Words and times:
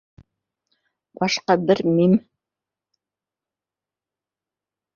Башҡа 1.23 1.57
бер 1.67 1.83
Мим 1.99 2.17